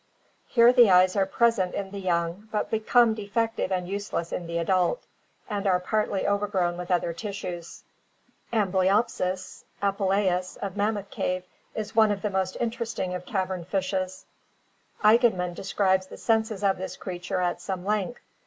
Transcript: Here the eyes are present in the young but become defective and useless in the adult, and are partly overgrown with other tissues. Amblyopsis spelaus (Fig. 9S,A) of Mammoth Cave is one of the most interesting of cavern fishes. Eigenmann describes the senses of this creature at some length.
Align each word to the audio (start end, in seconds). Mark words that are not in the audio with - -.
Here 0.47 0.73
the 0.73 0.89
eyes 0.89 1.15
are 1.15 1.27
present 1.27 1.75
in 1.75 1.91
the 1.91 1.99
young 1.99 2.49
but 2.51 2.71
become 2.71 3.13
defective 3.13 3.71
and 3.71 3.87
useless 3.87 4.31
in 4.31 4.47
the 4.47 4.57
adult, 4.57 5.03
and 5.47 5.67
are 5.67 5.79
partly 5.79 6.27
overgrown 6.27 6.75
with 6.75 6.89
other 6.89 7.13
tissues. 7.13 7.83
Amblyopsis 8.51 9.63
spelaus 9.79 10.53
(Fig. 10.55 10.63
9S,A) 10.63 10.65
of 10.65 10.75
Mammoth 10.75 11.11
Cave 11.11 11.43
is 11.75 11.95
one 11.95 12.09
of 12.11 12.23
the 12.23 12.31
most 12.31 12.57
interesting 12.59 13.13
of 13.13 13.27
cavern 13.27 13.63
fishes. 13.63 14.25
Eigenmann 15.03 15.53
describes 15.53 16.07
the 16.07 16.17
senses 16.17 16.63
of 16.63 16.79
this 16.79 16.97
creature 16.97 17.39
at 17.39 17.61
some 17.61 17.85
length. 17.85 18.21